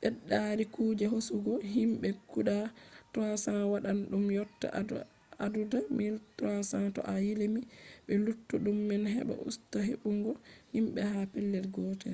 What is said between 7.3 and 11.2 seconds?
limi be luttuɗum man heɓa usta hebbungo himɓe ha